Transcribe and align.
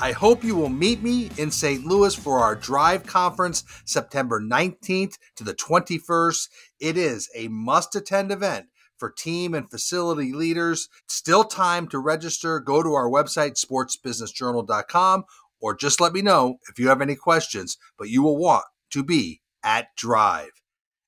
I 0.00 0.10
hope 0.10 0.42
you 0.42 0.56
will 0.56 0.68
meet 0.68 1.02
me 1.02 1.30
in 1.38 1.52
St. 1.52 1.84
Louis 1.84 2.14
for 2.14 2.40
our 2.40 2.56
Drive 2.56 3.06
Conference 3.06 3.62
September 3.84 4.40
19th 4.40 5.16
to 5.36 5.44
the 5.44 5.54
21st. 5.54 6.48
It 6.80 6.96
is 6.96 7.30
a 7.34 7.46
must 7.48 7.94
attend 7.94 8.32
event 8.32 8.66
for 8.98 9.10
team 9.10 9.54
and 9.54 9.70
facility 9.70 10.32
leaders. 10.32 10.88
Still 11.08 11.44
time 11.44 11.86
to 11.88 11.98
register. 12.00 12.58
Go 12.58 12.82
to 12.82 12.92
our 12.92 13.08
website, 13.08 13.52
sportsbusinessjournal.com, 13.64 15.24
or 15.60 15.76
just 15.76 16.00
let 16.00 16.12
me 16.12 16.22
know 16.22 16.58
if 16.68 16.78
you 16.78 16.88
have 16.88 17.00
any 17.00 17.14
questions, 17.14 17.78
but 17.96 18.08
you 18.08 18.20
will 18.20 18.36
want 18.36 18.64
to 18.90 19.04
be 19.04 19.42
at 19.62 19.94
Drive. 19.96 20.50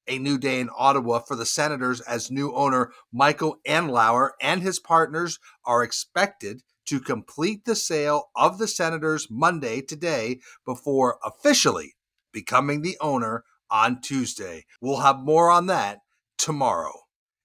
A 0.07 0.21
new 0.21 0.39
day 0.39 0.61
in 0.61 0.71
Ottawa 0.77 1.19
for 1.19 1.35
the 1.35 1.45
Senators 1.45 2.01
as 2.03 2.31
new 2.31 2.55
owner 2.55 2.93
Michael 3.13 3.59
Andlauer 3.67 4.31
and 4.41 4.63
his 4.63 4.79
partners 4.79 5.41
are 5.65 5.83
expected 5.83 6.63
to 6.87 7.01
complete 7.01 7.65
the 7.65 7.77
sale 7.77 8.31
of 8.35 8.59
the 8.59 8.69
Senators 8.69 9.29
Monday 9.31 9.81
today 9.81 10.41
before 10.65 11.19
officially 11.25 11.95
becoming 12.33 12.83
the 12.83 12.97
owner 13.01 13.45
on 13.71 14.01
Tuesday. 14.01 14.65
We'll 14.81 15.01
have 15.01 15.19
more 15.19 15.51
on 15.51 15.67
that 15.67 15.99
tomorrow. 16.39 16.93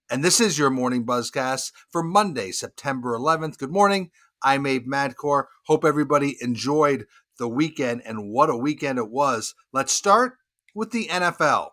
And 0.10 0.24
this 0.24 0.40
is 0.40 0.60
your 0.60 0.70
morning 0.70 1.06
buzzcast 1.06 1.72
for 1.90 2.04
Monday, 2.04 2.52
September 2.52 3.18
11th. 3.18 3.58
Good 3.58 3.72
morning. 3.72 4.12
I'm 4.44 4.66
Abe 4.66 4.88
Madkour. 4.88 5.46
Hope 5.68 5.86
everybody 5.86 6.38
enjoyed 6.42 7.06
the 7.38 7.48
weekend 7.48 8.02
and 8.06 8.30
what 8.30 8.50
a 8.50 8.58
weekend 8.58 9.00
it 9.00 9.10
was. 9.10 9.56
Let's 9.72 9.94
start 9.94 10.34
with 10.76 10.92
the 10.92 11.08
NFL 11.08 11.70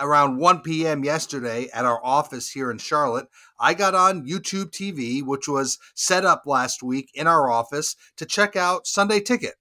around 0.00 0.38
1 0.38 0.60
p.m. 0.60 1.04
yesterday 1.04 1.68
at 1.72 1.84
our 1.84 2.04
office 2.04 2.50
here 2.50 2.70
in 2.70 2.78
Charlotte, 2.78 3.26
I 3.58 3.74
got 3.74 3.94
on 3.94 4.26
YouTube 4.26 4.70
TV, 4.70 5.22
which 5.22 5.48
was 5.48 5.78
set 5.94 6.24
up 6.24 6.42
last 6.46 6.82
week 6.82 7.10
in 7.14 7.26
our 7.26 7.50
office 7.50 7.96
to 8.16 8.26
check 8.26 8.56
out 8.56 8.86
Sunday 8.86 9.20
Ticket. 9.20 9.54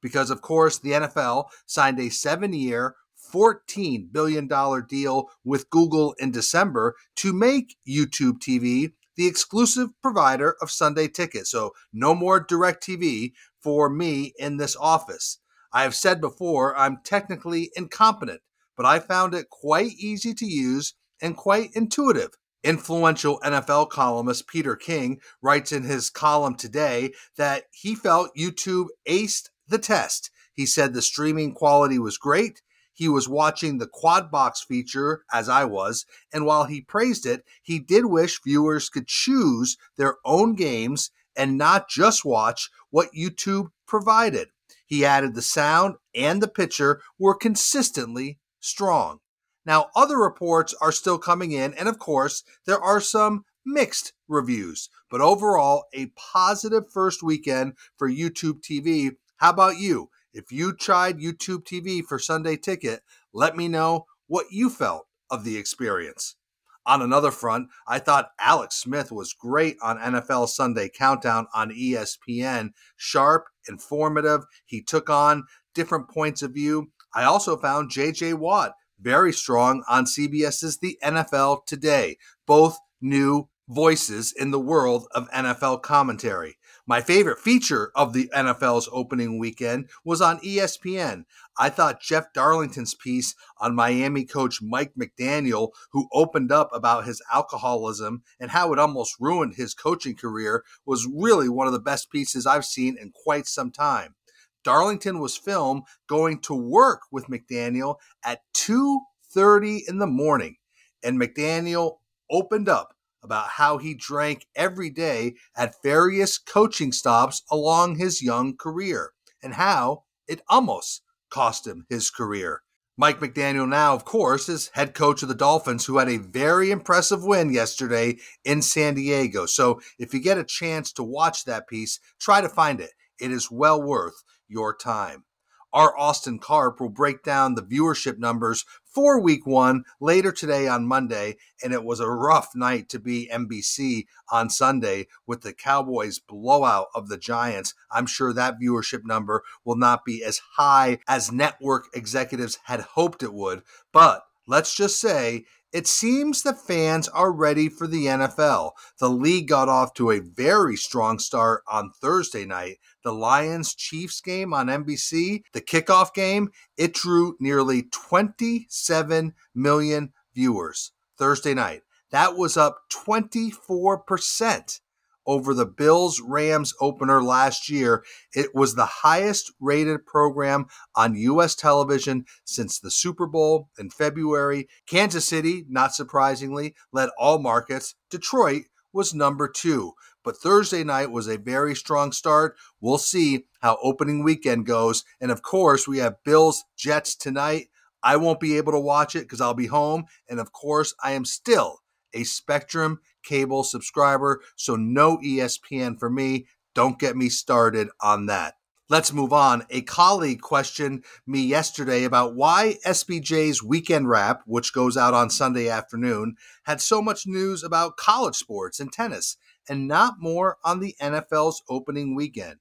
Because, 0.00 0.30
of 0.30 0.40
course, 0.40 0.78
the 0.78 0.92
NFL 0.92 1.46
signed 1.66 2.00
a 2.00 2.08
seven 2.08 2.52
year, 2.52 2.96
$14 3.32 4.12
billion 4.12 4.48
deal 4.88 5.30
with 5.44 5.70
Google 5.70 6.14
in 6.18 6.30
December 6.32 6.94
to 7.16 7.32
make 7.32 7.76
YouTube 7.88 8.38
TV 8.38 8.92
the 9.16 9.26
exclusive 9.26 9.90
provider 10.02 10.56
of 10.60 10.70
Sunday 10.70 11.06
Ticket. 11.06 11.46
So, 11.46 11.72
no 11.92 12.14
more 12.14 12.44
DirecTV 12.44 13.32
for 13.60 13.88
me 13.88 14.32
in 14.38 14.56
this 14.56 14.76
office. 14.76 15.38
I 15.72 15.84
have 15.84 15.94
said 15.94 16.20
before, 16.20 16.76
I'm 16.76 16.98
technically 17.02 17.70
incompetent 17.76 18.40
but 18.82 18.88
I 18.88 18.98
found 18.98 19.32
it 19.32 19.48
quite 19.48 19.92
easy 19.92 20.34
to 20.34 20.44
use 20.44 20.94
and 21.20 21.36
quite 21.36 21.70
intuitive. 21.72 22.30
Influential 22.64 23.38
NFL 23.44 23.90
columnist 23.90 24.48
Peter 24.48 24.74
King 24.74 25.20
writes 25.40 25.70
in 25.70 25.84
his 25.84 26.10
column 26.10 26.56
today 26.56 27.12
that 27.36 27.66
he 27.70 27.94
felt 27.94 28.36
YouTube 28.36 28.86
aced 29.08 29.50
the 29.68 29.78
test. 29.78 30.32
He 30.52 30.66
said 30.66 30.94
the 30.94 31.00
streaming 31.00 31.54
quality 31.54 32.00
was 32.00 32.18
great. 32.18 32.60
He 32.92 33.08
was 33.08 33.28
watching 33.28 33.78
the 33.78 33.86
quad 33.86 34.32
box 34.32 34.64
feature 34.64 35.22
as 35.32 35.48
I 35.48 35.64
was, 35.64 36.04
and 36.32 36.44
while 36.44 36.64
he 36.64 36.80
praised 36.80 37.24
it, 37.24 37.44
he 37.62 37.78
did 37.78 38.06
wish 38.06 38.40
viewers 38.42 38.88
could 38.88 39.06
choose 39.06 39.76
their 39.96 40.16
own 40.24 40.56
games 40.56 41.12
and 41.36 41.56
not 41.56 41.88
just 41.88 42.24
watch 42.24 42.68
what 42.90 43.14
YouTube 43.16 43.68
provided. 43.86 44.48
He 44.86 45.04
added 45.04 45.36
the 45.36 45.42
sound 45.42 45.94
and 46.16 46.42
the 46.42 46.48
picture 46.48 47.00
were 47.16 47.36
consistently 47.36 48.40
strong. 48.62 49.18
Now, 49.66 49.90
other 49.94 50.16
reports 50.16 50.74
are 50.80 50.90
still 50.90 51.18
coming 51.18 51.52
in, 51.52 51.74
and 51.74 51.88
of 51.88 51.98
course, 51.98 52.42
there 52.66 52.80
are 52.80 53.00
some 53.00 53.44
mixed 53.64 54.12
reviews, 54.26 54.88
but 55.10 55.20
overall, 55.20 55.84
a 55.94 56.06
positive 56.16 56.84
first 56.90 57.22
weekend 57.22 57.74
for 57.96 58.10
YouTube 58.10 58.62
TV. 58.62 59.12
How 59.36 59.50
about 59.50 59.78
you? 59.78 60.08
If 60.32 60.50
you 60.50 60.74
tried 60.74 61.18
YouTube 61.18 61.64
TV 61.64 62.02
for 62.02 62.18
Sunday 62.18 62.56
Ticket, 62.56 63.02
let 63.32 63.56
me 63.56 63.68
know 63.68 64.06
what 64.26 64.46
you 64.50 64.70
felt 64.70 65.06
of 65.30 65.44
the 65.44 65.58
experience. 65.58 66.36
On 66.84 67.00
another 67.00 67.30
front, 67.30 67.68
I 67.86 68.00
thought 68.00 68.32
Alex 68.40 68.76
Smith 68.76 69.12
was 69.12 69.34
great 69.34 69.76
on 69.82 69.98
NFL 69.98 70.48
Sunday 70.48 70.88
Countdown 70.88 71.46
on 71.54 71.70
ESPN. 71.70 72.70
Sharp, 72.96 73.44
informative. 73.68 74.44
He 74.64 74.82
took 74.82 75.08
on 75.08 75.44
different 75.74 76.08
points 76.08 76.42
of 76.42 76.54
view. 76.54 76.90
I 77.14 77.24
also 77.24 77.56
found 77.56 77.90
JJ 77.90 78.34
Watt 78.34 78.72
very 79.00 79.32
strong 79.32 79.82
on 79.88 80.04
CBS's 80.04 80.78
The 80.78 80.98
NFL 81.02 81.66
Today, 81.66 82.16
both 82.46 82.78
new 83.00 83.48
voices 83.68 84.32
in 84.36 84.50
the 84.50 84.60
world 84.60 85.06
of 85.12 85.30
NFL 85.30 85.82
commentary. 85.82 86.56
My 86.86 87.00
favorite 87.00 87.38
feature 87.38 87.92
of 87.94 88.12
the 88.12 88.28
NFL's 88.34 88.88
opening 88.92 89.38
weekend 89.38 89.88
was 90.04 90.20
on 90.20 90.40
ESPN. 90.40 91.24
I 91.56 91.68
thought 91.68 92.00
Jeff 92.00 92.32
Darlington's 92.32 92.94
piece 92.94 93.34
on 93.58 93.74
Miami 93.74 94.24
coach 94.24 94.60
Mike 94.60 94.92
McDaniel, 95.00 95.70
who 95.92 96.08
opened 96.12 96.50
up 96.50 96.70
about 96.72 97.06
his 97.06 97.22
alcoholism 97.32 98.22
and 98.40 98.50
how 98.50 98.72
it 98.72 98.78
almost 98.78 99.16
ruined 99.20 99.54
his 99.54 99.74
coaching 99.74 100.16
career, 100.16 100.64
was 100.84 101.08
really 101.12 101.48
one 101.48 101.66
of 101.66 101.72
the 101.72 101.78
best 101.78 102.10
pieces 102.10 102.46
I've 102.46 102.64
seen 102.64 102.96
in 103.00 103.12
quite 103.12 103.46
some 103.46 103.70
time. 103.70 104.16
Darlington 104.64 105.18
was 105.18 105.36
filmed 105.36 105.82
going 106.06 106.40
to 106.40 106.54
work 106.54 107.02
with 107.10 107.26
McDaniel 107.26 107.96
at 108.24 108.42
2:30 108.54 109.88
in 109.88 109.98
the 109.98 110.06
morning 110.06 110.56
and 111.02 111.20
McDaniel 111.20 111.98
opened 112.30 112.68
up 112.68 112.94
about 113.22 113.50
how 113.50 113.78
he 113.78 113.94
drank 113.94 114.46
every 114.56 114.90
day 114.90 115.34
at 115.56 115.74
various 115.82 116.38
coaching 116.38 116.92
stops 116.92 117.42
along 117.50 117.96
his 117.96 118.22
young 118.22 118.56
career 118.56 119.12
and 119.42 119.54
how 119.54 120.04
it 120.26 120.40
almost 120.48 121.02
cost 121.30 121.66
him 121.66 121.86
his 121.88 122.10
career. 122.10 122.62
Mike 122.96 123.20
McDaniel 123.20 123.68
now, 123.68 123.94
of 123.94 124.04
course, 124.04 124.48
is 124.48 124.70
head 124.74 124.92
coach 124.94 125.22
of 125.22 125.28
the 125.28 125.34
Dolphins, 125.34 125.86
who 125.86 125.96
had 125.96 126.08
a 126.08 126.18
very 126.18 126.70
impressive 126.70 127.24
win 127.24 127.52
yesterday 127.52 128.18
in 128.44 128.60
San 128.60 128.94
Diego. 128.94 129.46
So 129.46 129.80
if 129.98 130.12
you 130.12 130.20
get 130.20 130.36
a 130.36 130.44
chance 130.44 130.92
to 130.92 131.02
watch 131.02 131.44
that 131.44 131.68
piece, 131.68 132.00
try 132.20 132.40
to 132.40 132.48
find 132.50 132.80
it. 132.80 132.90
It 133.18 133.32
is 133.32 133.50
well 133.50 133.80
worth 133.82 134.22
your 134.52 134.76
time. 134.76 135.24
Our 135.72 135.98
Austin 135.98 136.38
Karp 136.38 136.80
will 136.80 136.90
break 136.90 137.22
down 137.22 137.54
the 137.54 137.62
viewership 137.62 138.18
numbers 138.18 138.66
for 138.84 139.18
week 139.18 139.46
one 139.46 139.84
later 140.00 140.30
today 140.30 140.68
on 140.68 140.86
Monday. 140.86 141.38
And 141.64 141.72
it 141.72 141.82
was 141.82 141.98
a 141.98 142.10
rough 142.10 142.50
night 142.54 142.90
to 142.90 142.98
be 142.98 143.30
NBC 143.32 144.04
on 144.30 144.50
Sunday 144.50 145.06
with 145.26 145.40
the 145.40 145.54
Cowboys 145.54 146.18
blowout 146.18 146.88
of 146.94 147.08
the 147.08 147.16
Giants. 147.16 147.72
I'm 147.90 148.04
sure 148.04 148.34
that 148.34 148.60
viewership 148.62 149.04
number 149.04 149.44
will 149.64 149.76
not 149.76 150.04
be 150.04 150.22
as 150.22 150.42
high 150.56 150.98
as 151.08 151.32
network 151.32 151.88
executives 151.94 152.58
had 152.64 152.80
hoped 152.80 153.22
it 153.22 153.32
would. 153.32 153.62
But 153.92 154.24
let's 154.46 154.76
just 154.76 155.00
say 155.00 155.46
it 155.72 155.86
seems 155.86 156.42
the 156.42 156.52
fans 156.52 157.08
are 157.08 157.32
ready 157.32 157.68
for 157.70 157.86
the 157.86 158.06
NFL. 158.06 158.72
The 158.98 159.08
league 159.08 159.48
got 159.48 159.70
off 159.70 159.94
to 159.94 160.10
a 160.10 160.20
very 160.20 160.76
strong 160.76 161.18
start 161.18 161.62
on 161.66 161.90
Thursday 161.90 162.44
night. 162.44 162.78
The 163.02 163.12
Lions 163.12 163.74
Chiefs 163.74 164.20
game 164.20 164.52
on 164.52 164.66
NBC, 164.66 165.42
the 165.52 165.62
kickoff 165.62 166.12
game, 166.12 166.50
it 166.76 166.92
drew 166.92 167.36
nearly 167.40 167.84
27 167.84 169.34
million 169.54 170.12
viewers 170.34 170.92
Thursday 171.16 171.54
night. 171.54 171.82
That 172.10 172.36
was 172.36 172.58
up 172.58 172.80
24% 172.92 174.80
over 175.26 175.54
the 175.54 175.66
Bills 175.66 176.20
Rams 176.20 176.74
opener 176.80 177.22
last 177.22 177.68
year. 177.68 178.04
It 178.34 178.54
was 178.54 178.74
the 178.74 178.86
highest 178.86 179.52
rated 179.60 180.04
program 180.06 180.66
on 180.94 181.14
U.S. 181.14 181.54
television 181.54 182.24
since 182.44 182.78
the 182.78 182.90
Super 182.90 183.26
Bowl 183.26 183.68
in 183.78 183.90
February. 183.90 184.68
Kansas 184.86 185.26
City, 185.26 185.64
not 185.68 185.94
surprisingly, 185.94 186.74
led 186.92 187.10
all 187.18 187.38
markets. 187.38 187.94
Detroit 188.10 188.64
was 188.92 189.14
number 189.14 189.48
two. 189.48 189.92
But 190.24 190.36
Thursday 190.36 190.84
night 190.84 191.10
was 191.10 191.26
a 191.26 191.36
very 191.36 191.74
strong 191.74 192.12
start. 192.12 192.56
We'll 192.80 192.98
see 192.98 193.46
how 193.60 193.78
opening 193.82 194.22
weekend 194.22 194.66
goes. 194.66 195.04
And 195.20 195.30
of 195.32 195.42
course, 195.42 195.88
we 195.88 195.98
have 195.98 196.22
Bills 196.24 196.64
Jets 196.76 197.16
tonight. 197.16 197.68
I 198.02 198.16
won't 198.16 198.40
be 198.40 198.56
able 198.56 198.72
to 198.72 198.80
watch 198.80 199.16
it 199.16 199.20
because 199.20 199.40
I'll 199.40 199.54
be 199.54 199.66
home. 199.66 200.04
And 200.28 200.38
of 200.38 200.52
course, 200.52 200.94
I 201.02 201.12
am 201.12 201.24
still 201.24 201.80
a 202.14 202.24
Spectrum 202.24 203.00
cable 203.22 203.64
subscriber, 203.64 204.40
so 204.56 204.76
no 204.76 205.18
ESPN 205.18 205.98
for 205.98 206.10
me. 206.10 206.46
Don't 206.74 206.98
get 206.98 207.16
me 207.16 207.28
started 207.28 207.88
on 208.00 208.26
that. 208.26 208.54
Let's 208.88 209.12
move 209.12 209.32
on. 209.32 209.64
A 209.70 209.80
colleague 209.82 210.42
questioned 210.42 211.04
me 211.26 211.40
yesterday 211.40 212.04
about 212.04 212.34
why 212.34 212.76
SBJ's 212.84 213.62
Weekend 213.62 214.08
Wrap, 214.08 214.42
which 214.44 214.74
goes 214.74 214.96
out 214.96 215.14
on 215.14 215.30
Sunday 215.30 215.68
afternoon, 215.68 216.36
had 216.64 216.80
so 216.80 217.00
much 217.00 217.26
news 217.26 217.62
about 217.62 217.96
college 217.96 218.36
sports 218.36 218.80
and 218.80 218.92
tennis 218.92 219.36
and 219.68 219.88
not 219.88 220.14
more 220.18 220.58
on 220.64 220.80
the 220.80 220.94
NFL's 221.00 221.62
opening 221.68 222.14
weekend. 222.14 222.56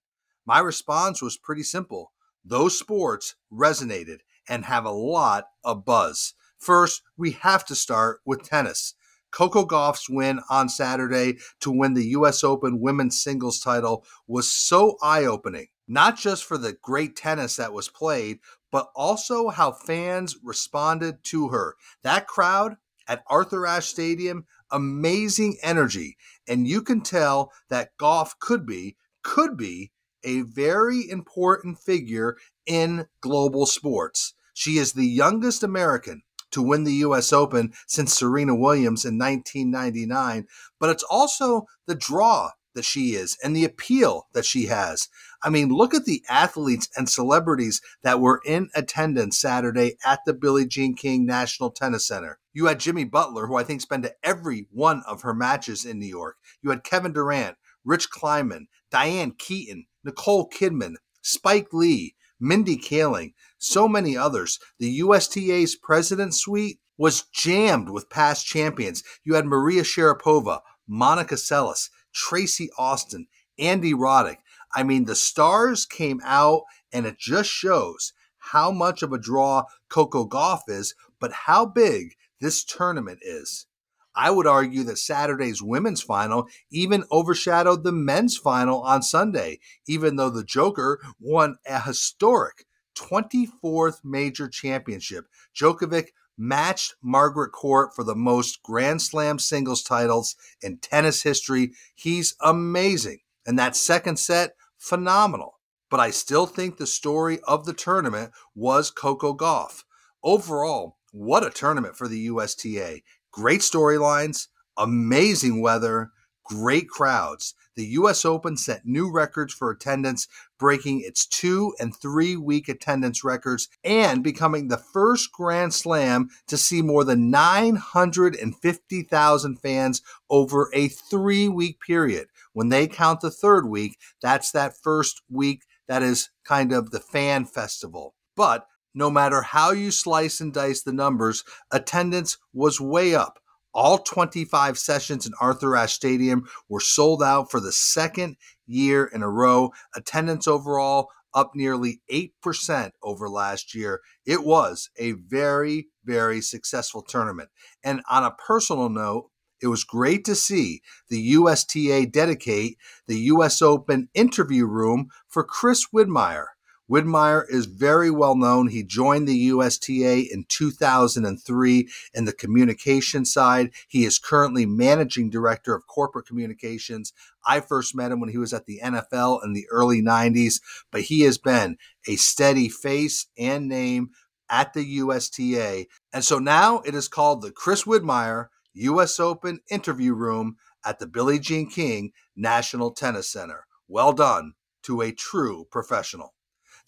My 0.46 0.60
response 0.60 1.22
was 1.22 1.38
pretty 1.38 1.64
simple. 1.64 2.14
Those 2.46 2.80
sports 2.80 3.36
resonated 3.52 4.20
and 4.48 4.66
have 4.66 4.86
a 4.86 4.92
lot 4.92 5.46
of 5.64 5.86
buzz. 5.86 6.34
First, 6.58 7.02
we 7.18 7.32
have 7.32 7.66
to 7.66 7.76
start 7.76 8.22
with 8.26 8.44
tennis. 8.44 8.94
Coco 9.32 9.66
Gauff's 9.66 10.10
win 10.10 10.42
on 10.50 10.70
Saturday 10.70 11.38
to 11.62 11.72
win 11.72 11.94
the 11.94 12.08
US 12.08 12.44
Open 12.44 12.80
women's 12.80 13.22
singles 13.22 13.60
title 13.60 14.06
was 14.28 14.52
so 14.52 14.98
eye 15.02 15.26
opening. 15.26 15.68
not 15.88 16.18
just 16.18 16.46
for 16.46 16.58
the 16.58 16.74
great 16.82 17.16
tennis 17.18 17.58
that 17.58 17.74
was 17.74 17.90
played, 17.90 18.40
but 18.72 18.90
also 18.96 19.50
how 19.50 19.72
fans 19.74 20.38
responded 20.42 21.22
to 21.26 21.50
her. 21.50 21.76
That 22.04 22.28
crowd 22.28 22.78
at 23.08 23.24
Arthur 23.28 23.66
Ashe 23.68 23.88
Stadium, 23.88 24.46
amazing 24.72 25.58
energy. 25.62 26.16
And 26.48 26.66
you 26.66 26.82
can 26.82 27.02
tell 27.02 27.52
that 27.70 27.98
Gauff 27.98 28.40
could 28.40 28.66
be, 28.66 28.96
could 29.22 29.58
be 29.58 29.92
a 30.24 30.42
very 30.44 31.10
important 31.10 31.78
figure 31.78 32.38
in 32.66 33.08
global 33.20 33.66
sports. 33.66 34.34
She 34.54 34.78
is 34.78 34.94
the 34.94 35.06
youngest 35.08 35.64
American 35.64 36.22
to 36.52 36.62
win 36.62 36.84
the 36.84 36.94
US 37.06 37.34
Open 37.34 37.74
since 37.88 38.14
Serena 38.14 38.56
Williams 38.56 39.06
in 39.06 39.18
1999, 39.18 40.48
but 40.80 40.90
it's 40.90 41.04
also 41.04 41.66
the 41.88 41.96
draw 41.96 42.52
that 42.74 42.86
she 42.86 43.16
is 43.16 43.38
and 43.44 43.56
the 43.56 43.66
appeal 43.66 44.28
that 44.34 44.46
she 44.46 44.68
has. 44.68 45.10
I 45.44 45.50
mean, 45.50 45.70
look 45.70 45.94
at 45.94 46.06
the 46.06 46.24
athletes 46.30 46.88
and 46.96 47.10
celebrities 47.10 47.82
that 48.04 48.20
were 48.20 48.42
in 48.46 48.70
attendance 48.76 49.40
Saturday 49.40 49.98
at 50.06 50.20
the 50.26 50.34
Billie 50.34 50.68
Jean 50.68 50.96
King 50.96 51.26
National 51.26 51.72
Tennis 51.72 52.08
Center. 52.08 52.40
You 52.54 52.68
had 52.68 52.80
Jimmy 52.80 53.06
Butler, 53.06 53.48
who 53.48 53.56
I 53.56 53.64
think 53.64 53.82
spent 53.82 54.08
every 54.24 54.68
one 54.72 55.04
of 55.08 55.22
her 55.22 55.34
matches 55.34 55.86
in 55.86 56.00
New 56.00 56.06
York. 56.06 56.38
You 56.62 56.70
had 56.70 56.84
Kevin 56.84 57.14
Durant, 57.14 57.58
Rich 57.84 58.10
Kleiman, 58.10 58.68
Diane 58.92 59.32
Keaton, 59.38 59.88
Nicole 60.04 60.50
Kidman, 60.50 60.96
Spike 61.22 61.74
Lee, 61.74 62.16
Mindy 62.42 62.76
Kaling, 62.76 63.34
so 63.60 63.88
many 63.88 64.18
others. 64.18 64.60
The 64.80 64.90
USTA's 64.98 65.76
President 65.76 66.34
Suite 66.34 66.80
was 66.98 67.24
jammed 67.32 67.90
with 67.90 68.10
past 68.10 68.46
champions. 68.46 69.04
You 69.24 69.36
had 69.36 69.46
Maria 69.46 69.84
Sharapova, 69.84 70.62
Monica 70.88 71.36
Seles, 71.36 71.90
Tracy 72.14 72.70
Austin, 72.78 73.28
Andy 73.60 73.94
Roddick. 73.94 74.38
I 74.76 74.84
mean, 74.84 75.06
the 75.06 75.16
stars 75.16 75.86
came 75.86 76.20
out, 76.24 76.64
and 76.92 77.06
it 77.06 77.20
just 77.20 77.50
shows 77.50 78.14
how 78.38 78.72
much 78.72 79.04
of 79.04 79.14
a 79.14 79.20
draw 79.20 79.66
Coco 79.90 80.28
Gauff 80.28 80.62
is, 80.68 80.96
but 81.20 81.32
how 81.32 81.66
big 81.66 82.16
this 82.40 82.64
tournament 82.64 83.20
is. 83.22 83.68
I 84.16 84.32
would 84.32 84.48
argue 84.48 84.84
that 84.84 84.98
Saturday's 84.98 85.62
women's 85.62 86.02
final 86.02 86.48
even 86.72 87.04
overshadowed 87.12 87.84
the 87.84 87.92
men's 87.92 88.38
final 88.38 88.82
on 88.82 89.02
Sunday, 89.02 89.60
even 89.88 90.16
though 90.16 90.30
the 90.30 90.44
Joker 90.44 91.00
won 91.20 91.58
a 91.66 91.82
historic 91.82 92.66
24th 92.96 94.00
major 94.04 94.48
championship. 94.48 95.26
Djokovic 95.56 96.10
matched 96.38 96.96
Margaret 97.02 97.52
Court 97.52 97.94
for 97.96 98.04
the 98.04 98.16
most 98.16 98.64
Grand 98.64 99.02
Slam 99.02 99.40
singles 99.40 99.84
titles 99.84 100.36
in 100.62 100.78
tennis 100.78 101.24
history. 101.24 101.74
He's 101.96 102.36
amazing. 102.42 103.20
And 103.46 103.58
that 103.60 103.76
second 103.76 104.18
set, 104.18 104.56
phenomenal. 104.78 105.60
But 105.90 106.00
I 106.00 106.10
still 106.12 106.46
think 106.46 106.78
the 106.78 106.88
story 106.88 107.40
of 107.48 107.66
the 107.66 107.74
tournament 107.74 108.32
was 108.56 108.92
Coco 108.92 109.34
Gauff. 109.34 109.84
Overall, 110.24 110.98
what 111.12 111.46
a 111.46 111.50
tournament 111.50 111.98
for 111.98 112.08
the 112.08 112.28
USTA. 112.28 113.02
Great 113.32 113.62
storylines, 113.62 114.48
amazing 114.78 115.62
weather, 115.62 116.12
great 116.44 116.90
crowds. 116.90 117.54
The 117.76 117.86
US 117.86 118.26
Open 118.26 118.58
set 118.58 118.86
new 118.86 119.10
records 119.10 119.54
for 119.54 119.72
attendance, 119.72 120.28
breaking 120.60 121.00
its 121.02 121.26
two 121.26 121.74
and 121.80 121.96
three 121.96 122.36
week 122.36 122.68
attendance 122.68 123.24
records 123.24 123.70
and 123.84 124.22
becoming 124.22 124.68
the 124.68 124.78
first 124.78 125.32
Grand 125.32 125.74
Slam 125.74 126.30
to 126.48 126.58
see 126.58 126.82
more 126.82 127.06
than 127.06 127.32
950,000 127.32 129.58
fans 129.58 130.02
over 130.30 130.70
a 130.74 130.90
three 130.90 131.48
week 131.48 131.80
period. 131.80 132.28
When 132.52 132.68
they 132.68 132.88
count 132.88 133.22
the 133.22 133.32
third 133.32 133.68
week, 133.68 133.98
that's 134.22 134.52
that 134.52 134.76
first 134.76 135.22
week 135.30 135.64
that 135.88 136.04
is 136.04 136.30
kind 136.44 136.74
of 136.74 136.92
the 136.92 137.00
fan 137.00 137.46
festival. 137.46 138.16
But 138.36 138.68
no 138.94 139.10
matter 139.10 139.42
how 139.42 139.72
you 139.72 139.92
slice 139.92 140.42
and 140.42 140.54
dice 140.54 140.82
the 140.82 140.94
numbers, 140.94 141.44
attendance 141.72 142.38
was 142.54 142.82
way 142.82 143.16
up. 143.16 143.40
All 143.74 144.00
25 144.00 144.78
sessions 144.78 145.26
in 145.26 145.34
Arthur 145.40 145.76
Ashe 145.76 145.94
Stadium 145.94 146.48
were 146.68 146.82
sold 146.82 147.24
out 147.24 147.50
for 147.50 147.60
the 147.62 147.72
second 147.72 148.36
year 148.68 149.06
in 149.06 149.24
a 149.24 149.30
row. 149.30 149.72
Attendance 149.96 150.48
overall 150.48 151.10
up 151.34 151.52
nearly 151.56 152.02
8% 152.12 152.92
over 153.02 153.30
last 153.30 153.74
year. 153.74 154.02
It 154.26 154.44
was 154.44 154.90
a 154.98 155.14
very, 155.14 155.88
very 156.04 156.42
successful 156.42 157.02
tournament. 157.02 157.50
And 157.84 158.02
on 158.10 158.24
a 158.24 158.32
personal 158.32 158.90
note, 158.90 159.30
it 159.62 159.68
was 159.68 159.84
great 159.84 160.26
to 160.26 160.36
see 160.36 160.82
the 161.10 161.34
USTA 161.36 162.08
dedicate 162.12 162.78
the 163.08 163.20
US 163.20 163.62
Open 163.62 164.10
interview 164.14 164.66
room 164.66 165.10
for 165.28 165.44
Chris 165.44 165.88
Widmaier. 165.94 166.48
Widmaier 166.92 167.46
is 167.48 167.68
very 167.68 168.12
well 168.12 168.36
known. 168.36 168.68
He 168.68 168.84
joined 168.84 169.26
the 169.26 169.48
USTA 169.48 170.28
in 170.30 170.44
2003 170.50 171.88
in 172.14 172.26
the 172.26 172.34
communication 172.34 173.24
side. 173.24 173.72
He 173.88 174.04
is 174.04 174.20
currently 174.20 174.66
managing 174.66 175.30
director 175.30 175.74
of 175.74 175.88
corporate 175.88 176.28
communications. 176.28 177.14
I 177.46 177.62
first 177.62 177.96
met 177.96 178.12
him 178.12 178.20
when 178.20 178.30
he 178.30 178.38
was 178.38 178.54
at 178.54 178.66
the 178.66 178.82
NFL 178.84 179.42
in 179.42 179.54
the 179.54 179.68
early 179.72 180.02
90s, 180.02 180.60
but 180.92 181.04
he 181.04 181.22
has 181.22 181.38
been 181.38 181.78
a 182.10 182.18
steady 182.18 182.68
face 182.68 183.28
and 183.38 183.70
name 183.70 184.10
at 184.50 184.74
the 184.74 184.84
USTA. 184.84 185.86
And 186.12 186.26
so 186.26 186.40
now 186.40 186.82
it 186.82 186.94
is 186.94 187.08
called 187.08 187.42
the 187.42 187.52
Chris 187.52 187.86
Widmaier 187.86 188.48
U.S. 188.74 189.18
Open 189.18 189.62
interview 189.70 190.14
room 190.14 190.58
at 190.84 191.00
the 191.00 191.08
Billie 191.08 191.40
Jean 191.40 191.70
King 191.70 192.12
National 192.36 192.92
Tennis 192.92 193.30
Center. 193.30 193.66
Well 193.88 194.12
done 194.12 194.56
to 194.84 195.00
a 195.00 195.14
true 195.14 195.68
professional. 195.72 196.34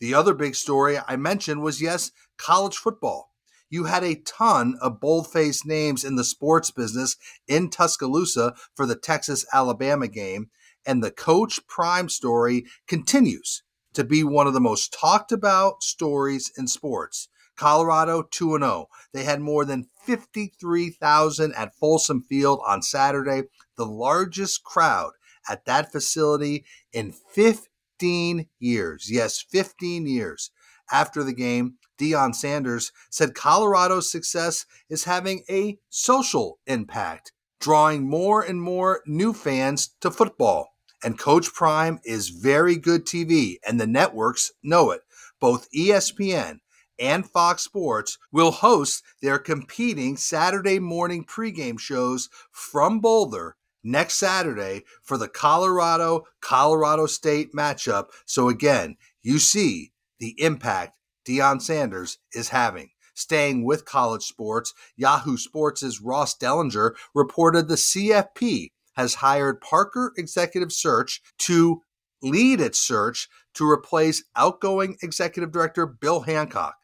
The 0.04 0.14
other 0.14 0.34
big 0.34 0.54
story 0.54 1.00
I 1.00 1.16
mentioned 1.16 1.62
was 1.62 1.82
yes, 1.82 2.12
college 2.38 2.76
football. 2.76 3.32
You 3.70 3.86
had 3.86 4.04
a 4.04 4.20
ton 4.26 4.78
of 4.82 5.00
bold 5.00 5.32
faced 5.32 5.66
names 5.66 6.04
in 6.04 6.18
the 6.18 6.26
sports 6.26 6.72
business 6.72 7.16
in 7.48 7.70
Tuscaloosa 7.70 8.54
for 8.76 8.86
the 8.86 8.98
Texas 8.98 9.46
Alabama 9.54 10.10
game, 10.10 10.50
and 10.86 11.02
the 11.02 11.10
Coach 11.10 11.66
Prime 11.68 12.10
story 12.10 12.66
continues 12.86 13.64
to 13.94 14.04
be 14.04 14.26
one 14.26 14.46
of 14.46 14.54
the 14.54 14.60
most 14.60 14.92
talked 14.92 15.32
about 15.32 15.84
stories 15.84 16.52
in 16.58 16.68
sports. 16.68 17.30
Colorado 17.56 18.24
2 18.24 18.58
0. 18.60 18.88
They 19.14 19.24
had 19.24 19.40
more 19.40 19.64
than 19.64 19.88
53,000 20.06 21.54
at 21.54 21.76
Folsom 21.76 22.24
Field 22.24 22.60
on 22.68 22.82
Saturday, 22.82 23.44
the 23.78 23.86
largest 23.86 24.66
crowd 24.66 25.14
at 25.48 25.64
that 25.64 25.94
facility 25.94 26.66
in 26.92 27.14
15 27.14 27.68
15 28.04 28.48
years. 28.60 29.10
Yes, 29.10 29.42
15 29.50 30.06
years. 30.06 30.52
After 30.92 31.24
the 31.24 31.32
game, 31.32 31.76
Deion 31.98 32.36
Sanders 32.36 32.92
said 33.10 33.34
Colorado's 33.34 34.12
success 34.12 34.66
is 34.90 35.06
having 35.06 35.46
a 35.50 35.78
social 35.90 36.60
impact, 36.68 37.32
drawing 37.62 38.10
more 38.10 38.42
and 38.42 38.62
more 38.62 39.04
new 39.08 39.32
fans 39.32 39.96
to 40.02 40.12
football. 40.12 40.76
And 41.02 41.18
Coach 41.18 41.54
Prime 41.54 42.02
is 42.04 42.28
very 42.28 42.76
good 42.76 43.06
TV, 43.06 43.56
and 43.66 43.80
the 43.80 43.88
networks 43.88 44.52
know 44.62 44.92
it. 44.92 45.04
Both 45.40 45.72
ESPN 45.72 46.58
and 47.00 47.26
Fox 47.30 47.64
Sports 47.64 48.18
will 48.34 48.52
host 48.52 49.02
their 49.22 49.40
competing 49.40 50.18
Saturday 50.18 50.78
morning 50.78 51.24
pregame 51.24 51.80
shows 51.80 52.28
from 52.52 53.00
Boulder 53.00 53.56
next 53.84 54.16
Saturday 54.16 54.84
for 55.04 55.18
the 55.18 55.28
Colorado 55.28 56.26
Colorado 56.42 57.06
State 57.06 57.54
matchup. 57.54 58.08
So 58.26 58.50
again, 58.50 58.98
you 59.22 59.40
see 59.40 59.92
the 60.20 60.36
impact 60.38 60.94
Deion 61.28 61.62
Sanders 61.62 62.20
is 62.34 62.50
having. 62.50 62.90
Staying 63.16 63.64
with 63.64 63.86
college 63.86 64.24
sports, 64.24 64.74
Yahoo 64.96 65.38
Sports' 65.38 66.02
Ross 66.02 66.36
Dellenger 66.36 66.94
reported 67.14 67.68
the 67.68 67.76
CFP 67.76 68.72
has 68.94 69.16
hired 69.16 69.62
Parker 69.62 70.14
Executive 70.18 70.72
Search 70.72 71.22
to 71.40 71.82
lead 72.22 72.62
its 72.62 72.80
search 72.80 73.28
to 73.54 73.70
replace 73.70 74.24
outgoing 74.36 74.98
executive 75.04 75.52
director 75.52 75.86
Bill 75.86 76.22
Hancock. 76.22 76.76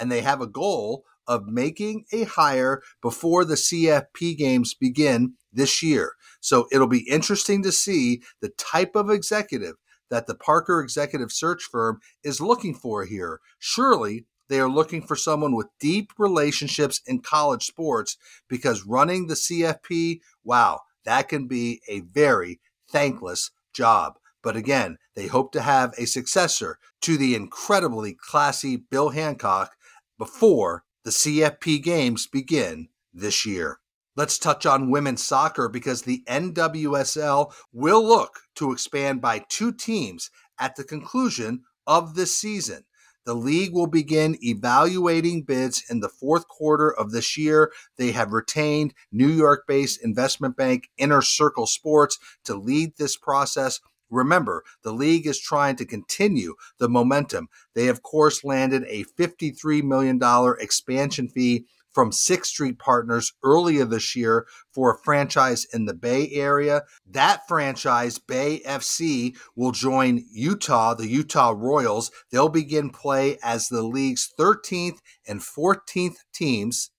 And 0.00 0.10
they 0.10 0.22
have 0.22 0.40
a 0.40 0.46
goal 0.46 1.04
of 1.26 1.46
making 1.46 2.04
a 2.12 2.24
hire 2.24 2.82
before 3.02 3.44
the 3.44 3.54
CFP 3.54 4.36
games 4.36 4.74
begin 4.74 5.34
this 5.52 5.82
year. 5.82 6.12
So 6.40 6.66
it'll 6.70 6.86
be 6.86 7.08
interesting 7.08 7.62
to 7.62 7.72
see 7.72 8.22
the 8.40 8.50
type 8.50 8.94
of 8.94 9.10
executive 9.10 9.74
that 10.10 10.26
the 10.26 10.34
Parker 10.34 10.80
executive 10.80 11.32
search 11.32 11.64
firm 11.64 12.00
is 12.22 12.40
looking 12.40 12.74
for 12.74 13.04
here. 13.04 13.40
Surely 13.58 14.26
they 14.48 14.60
are 14.60 14.68
looking 14.68 15.02
for 15.02 15.16
someone 15.16 15.56
with 15.56 15.66
deep 15.80 16.12
relationships 16.18 17.00
in 17.06 17.20
college 17.20 17.64
sports 17.64 18.16
because 18.48 18.86
running 18.86 19.26
the 19.26 19.34
CFP, 19.34 20.20
wow, 20.44 20.80
that 21.04 21.28
can 21.28 21.48
be 21.48 21.80
a 21.88 22.00
very 22.00 22.60
thankless 22.88 23.50
job. 23.72 24.18
But 24.42 24.54
again, 24.54 24.98
they 25.16 25.26
hope 25.26 25.50
to 25.52 25.62
have 25.62 25.92
a 25.98 26.06
successor 26.06 26.78
to 27.02 27.16
the 27.16 27.34
incredibly 27.34 28.14
classy 28.14 28.76
Bill 28.76 29.08
Hancock 29.08 29.72
before 30.18 30.84
the 31.06 31.12
CFP 31.12 31.84
games 31.84 32.26
begin 32.26 32.88
this 33.14 33.46
year. 33.46 33.78
Let's 34.16 34.40
touch 34.40 34.66
on 34.66 34.90
women's 34.90 35.22
soccer 35.22 35.68
because 35.68 36.02
the 36.02 36.24
NWSL 36.26 37.52
will 37.72 38.04
look 38.04 38.40
to 38.56 38.72
expand 38.72 39.20
by 39.20 39.44
two 39.48 39.72
teams 39.72 40.32
at 40.58 40.74
the 40.74 40.82
conclusion 40.82 41.62
of 41.86 42.16
this 42.16 42.36
season. 42.36 42.86
The 43.24 43.34
league 43.34 43.72
will 43.72 43.86
begin 43.86 44.36
evaluating 44.42 45.42
bids 45.42 45.84
in 45.88 46.00
the 46.00 46.08
fourth 46.08 46.48
quarter 46.48 46.92
of 46.92 47.12
this 47.12 47.38
year. 47.38 47.70
They 47.98 48.10
have 48.10 48.32
retained 48.32 48.92
New 49.12 49.28
York 49.28 49.62
based 49.68 50.02
investment 50.02 50.56
bank 50.56 50.90
Inner 50.98 51.22
Circle 51.22 51.68
Sports 51.68 52.18
to 52.46 52.56
lead 52.56 52.96
this 52.96 53.16
process. 53.16 53.78
Remember, 54.10 54.62
the 54.82 54.92
league 54.92 55.26
is 55.26 55.40
trying 55.40 55.76
to 55.76 55.84
continue 55.84 56.54
the 56.78 56.88
momentum. 56.88 57.48
They, 57.74 57.88
of 57.88 58.02
course, 58.02 58.44
landed 58.44 58.84
a 58.88 59.04
$53 59.18 59.82
million 59.82 60.20
expansion 60.60 61.28
fee 61.28 61.66
from 61.96 62.12
Sixth 62.12 62.50
Street 62.50 62.78
Partners 62.78 63.32
earlier 63.42 63.86
this 63.86 64.14
year 64.14 64.46
for 64.70 64.92
a 64.92 64.98
franchise 64.98 65.64
in 65.72 65.86
the 65.86 65.94
Bay 65.94 66.28
Area. 66.30 66.82
That 67.10 67.48
franchise, 67.48 68.18
Bay 68.18 68.60
FC, 68.66 69.34
will 69.56 69.72
join 69.72 70.22
Utah, 70.30 70.92
the 70.92 71.08
Utah 71.08 71.54
Royals. 71.56 72.10
They'll 72.30 72.50
begin 72.50 72.90
play 72.90 73.38
as 73.42 73.68
the 73.68 73.80
league's 73.80 74.30
13th 74.38 74.98
and 75.26 75.40
14th 75.40 76.16
teams. 76.34 76.90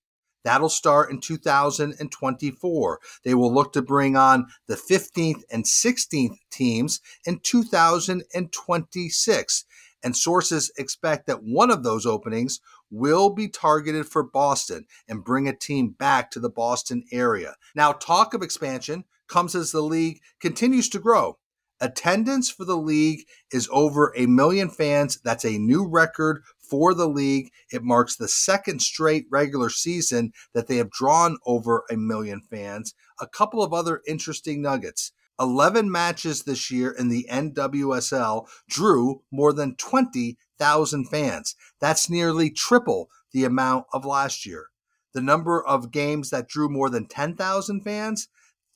That'll 0.44 0.70
start 0.70 1.12
in 1.12 1.20
2024. 1.20 3.00
They 3.24 3.34
will 3.34 3.54
look 3.54 3.74
to 3.74 3.82
bring 3.82 4.16
on 4.16 4.48
the 4.68 4.76
15th 4.76 5.42
and 5.52 5.66
16th 5.66 6.38
teams 6.52 7.02
in 7.26 7.40
2026 7.40 9.66
and 10.04 10.16
sources 10.16 10.72
expect 10.78 11.28
that 11.28 11.44
one 11.44 11.72
of 11.72 11.84
those 11.84 12.06
openings 12.06 12.60
will 12.90 13.30
be 13.30 13.48
targeted 13.48 14.08
for 14.08 14.24
Boston 14.24 14.86
and 15.08 15.24
bring 15.24 15.48
a 15.48 15.56
team 15.56 15.90
back 15.90 16.32
to 16.32 16.40
the 16.40 16.50
Boston 16.50 17.04
area. 17.12 17.56
Now, 17.76 17.92
talk 17.92 18.34
of 18.34 18.42
expansion 18.42 19.06
comes 19.28 19.56
as 19.56 19.72
the 19.72 19.82
league 19.82 20.22
continues 20.40 20.90
to 20.90 21.00
grow. 21.00 21.38
Attendance 21.80 22.50
for 22.50 22.66
the 22.66 22.78
league 22.78 23.26
is 23.52 23.70
over 23.72 24.12
a 24.16 24.26
million 24.26 24.70
fans. 24.70 25.20
That's 25.24 25.46
a 25.46 25.60
new 25.60 25.88
record 25.88 26.42
for 26.70 26.94
the 26.94 27.08
league. 27.08 27.52
It 27.72 27.84
marks 27.84 28.16
the 28.16 28.28
second 28.28 28.82
straight 28.82 29.26
regular 29.32 29.70
season 29.70 30.32
that 30.54 30.68
they 30.68 30.78
have 30.78 30.92
drawn 30.92 31.38
over 31.46 31.84
a 31.90 31.98
million 31.98 32.42
fans. 32.42 32.94
A 33.20 33.28
couple 33.28 33.64
of 33.64 33.74
other 33.74 34.02
interesting 34.08 34.62
nuggets. 34.62 35.12
11 35.40 35.92
matches 35.92 36.44
this 36.44 36.72
year 36.72 36.92
in 36.92 37.10
the 37.10 37.28
NWSL 37.30 38.48
drew 38.68 39.22
more 39.32 39.54
than 39.54 39.76
20,000 39.76 41.06
fans. 41.06 41.56
That's 41.80 42.10
nearly 42.10 42.50
triple 42.50 43.10
the 43.32 43.46
amount 43.46 43.86
of 43.94 44.06
last 44.06 44.46
year. 44.46 44.68
The 45.14 45.22
number 45.22 45.66
of 45.66 45.92
games 45.92 46.30
that 46.32 46.48
drew 46.48 46.70
more 46.70 46.90
than 46.90 47.08
10,000 47.08 47.82
fans, 47.82 48.30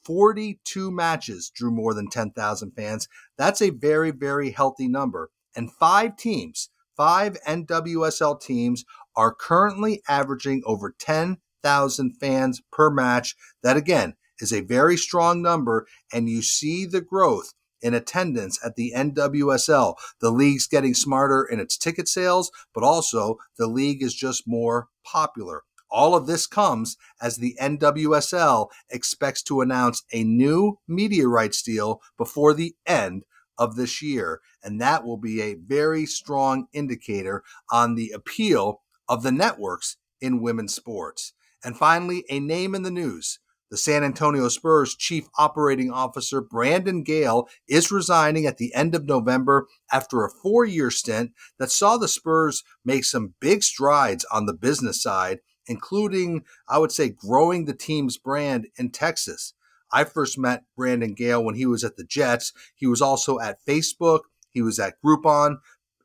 42 0.06 0.92
matches 0.92 1.52
drew 1.54 1.72
more 1.72 1.94
than 1.94 2.10
10,000 2.10 2.72
fans. 2.72 3.08
That's 3.38 3.62
a 3.62 3.70
very, 3.70 4.12
very 4.12 4.52
healthy 4.52 4.88
number. 4.88 5.30
And 5.56 5.72
five 5.72 6.16
teams, 6.16 6.70
five 6.96 7.38
NWSL 7.48 8.42
teams, 8.42 8.86
are 9.16 9.34
currently 9.34 10.02
averaging 10.08 10.64
over 10.66 10.96
10,000 10.98 12.14
fans 12.20 12.62
per 12.72 12.90
match. 12.90 13.36
That 13.64 13.78
again 13.78 14.16
is 14.40 14.54
a 14.54 14.62
very 14.62 14.98
strong 14.98 15.42
number, 15.42 15.86
and 16.14 16.30
you 16.30 16.42
see 16.42 16.86
the 16.86 17.02
growth 17.02 17.54
in 17.82 17.94
attendance 17.94 18.60
at 18.64 18.76
the 18.76 18.94
NWSL. 18.96 19.96
The 20.20 20.32
league's 20.32 20.68
getting 20.68 20.94
smarter 20.94 21.44
in 21.44 21.60
its 21.60 21.78
ticket 21.78 22.08
sales, 22.08 22.52
but 22.74 22.84
also 22.84 23.38
the 23.58 23.68
league 23.68 24.04
is 24.04 24.14
just 24.14 24.48
more 24.48 24.88
popular. 25.04 25.64
All 25.90 26.16
of 26.16 26.26
this 26.26 26.48
comes 26.48 26.96
as 27.22 27.38
the 27.38 27.58
NWSL 27.60 28.70
expects 28.90 29.44
to 29.44 29.60
announce 29.60 30.04
a 30.14 30.24
new 30.24 30.80
media 30.88 31.28
rights 31.28 31.62
deal 31.62 32.02
before 32.18 32.54
the 32.54 32.76
end 32.86 33.26
of 33.62 33.76
this 33.76 34.02
year. 34.02 34.42
And 34.64 34.82
that 34.82 35.06
will 35.06 35.18
be 35.18 35.40
a 35.40 35.54
very 35.54 36.08
strong 36.08 36.66
indicator 36.74 37.44
on 37.72 37.94
the 37.94 38.10
appeal 38.10 38.82
of 39.08 39.22
the 39.22 39.32
networks 39.32 39.98
in 40.20 40.42
women's 40.42 40.74
sports. 40.74 41.34
And 41.64 41.78
finally, 41.78 42.26
a 42.28 42.40
name 42.40 42.74
in 42.74 42.82
the 42.82 42.90
news. 42.90 43.38
The 43.70 43.78
San 43.78 44.04
Antonio 44.04 44.50
Spurs 44.50 44.96
chief 44.96 45.28
operating 45.38 45.92
officer 45.92 46.42
Brandon 46.42 47.04
Gale 47.04 47.48
is 47.68 47.92
resigning 47.92 48.48
at 48.48 48.58
the 48.58 48.74
end 48.74 48.96
of 48.96 49.06
November 49.06 49.68
after 49.92 50.26
a 50.26 50.32
four 50.32 50.66
year 50.66 50.90
stint 50.90 51.32
that 51.60 51.72
saw 51.72 51.98
the 51.98 52.08
Spurs 52.08 52.64
make 52.84 53.06
some 53.06 53.36
big 53.40 53.64
strides 53.64 54.26
on 54.32 54.48
the 54.48 54.54
business 54.54 55.02
side, 55.02 55.40
including, 55.68 56.44
I 56.68 56.80
would 56.80 56.92
say, 56.92 57.10
growing 57.10 57.66
the 57.66 57.76
team's 57.76 58.18
brand 58.18 58.68
in 58.76 58.90
Texas. 58.90 59.54
I 59.92 60.04
first 60.04 60.38
met 60.38 60.64
Brandon 60.76 61.14
Gale 61.14 61.44
when 61.44 61.56
he 61.56 61.66
was 61.66 61.84
at 61.84 61.98
the 61.98 62.04
Jets. 62.04 62.54
He 62.76 62.88
was 62.88 63.02
also 63.02 63.40
at 63.40 63.64
Facebook, 63.66 64.22
he 64.50 64.62
was 64.62 64.80
at 64.80 65.02
Groupon, 65.04 65.58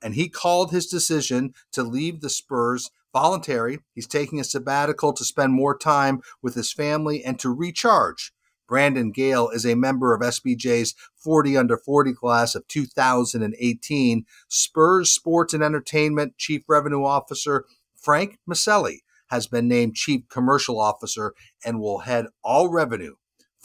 and 0.02 0.14
he 0.14 0.28
called 0.28 0.70
his 0.70 0.86
decision 0.86 1.54
to 1.72 1.82
leave 1.82 2.20
the 2.20 2.30
Spurs 2.30 2.90
voluntary. 3.12 3.78
He's 3.94 4.06
taking 4.06 4.40
a 4.40 4.44
sabbatical 4.44 5.12
to 5.14 5.24
spend 5.24 5.52
more 5.52 5.76
time 5.76 6.20
with 6.42 6.54
his 6.54 6.72
family 6.72 7.24
and 7.24 7.38
to 7.40 7.50
recharge. 7.50 8.32
Brandon 8.68 9.12
Gale 9.12 9.48
is 9.50 9.64
a 9.64 9.76
member 9.76 10.12
of 10.12 10.20
SBJ's 10.20 10.94
40 11.16 11.56
under 11.56 11.76
40 11.76 12.12
class 12.14 12.54
of 12.54 12.66
2018. 12.66 14.26
Spurs 14.48 15.12
Sports 15.12 15.54
and 15.54 15.62
Entertainment 15.62 16.36
Chief 16.36 16.62
Revenue 16.68 17.04
Officer 17.04 17.64
Frank 17.94 18.38
Miceli 18.48 18.98
has 19.28 19.46
been 19.46 19.68
named 19.68 19.94
Chief 19.94 20.28
Commercial 20.28 20.80
Officer 20.80 21.32
and 21.64 21.80
will 21.80 22.00
head 22.00 22.26
all 22.42 22.68
revenue 22.68 23.14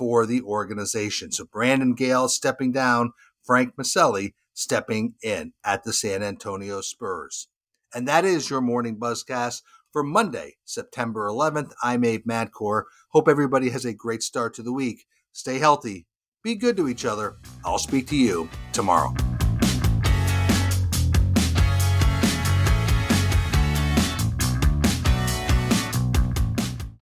for 0.01 0.25
the 0.25 0.41
organization. 0.41 1.31
So 1.31 1.46
Brandon 1.46 1.93
Gale 1.93 2.27
stepping 2.27 2.72
down, 2.72 3.12
Frank 3.43 3.75
Miceli 3.75 4.34
stepping 4.51 5.13
in 5.22 5.53
at 5.63 5.84
the 5.84 5.93
San 5.93 6.24
Antonio 6.24 6.81
Spurs. 6.81 7.50
And 7.93 8.08
that 8.08 8.25
is 8.25 8.50
your 8.50 8.62
morning 8.62 8.98
buzzcast 8.98 9.62
for 9.93 10.01
Monday, 10.01 10.55
September 10.65 11.27
11th. 11.27 11.74
I'm 11.84 12.03
Abe 12.03 12.25
Madkour. 12.25 12.86
Hope 13.12 13.27
everybody 13.27 13.70
has 13.70 13.86
a 13.86 13.93
great 13.93 14.24
start 14.24 14.55
to 14.55 14.63
the 14.63 14.74
week. 14.74 15.05
Stay 15.34 15.60
healthy, 15.60 16.08
be 16.43 16.55
good 16.55 16.77
to 16.77 16.89
each 16.89 17.05
other. 17.05 17.38
I'll 17.63 17.77
speak 17.77 18.08
to 18.08 18.15
you 18.15 18.50
tomorrow. 18.74 19.13